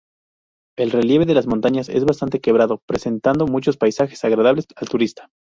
El 0.79 0.89
relieve 0.89 1.27
de 1.27 1.35
las 1.35 1.45
montañas 1.45 1.87
es 1.87 2.05
bastante 2.05 2.39
quebrado, 2.41 2.79
presentando 2.87 3.45
muchos 3.45 3.77
paisajes 3.77 4.23
agradables 4.25 4.65
al 4.77 4.89
turista. 4.89 5.29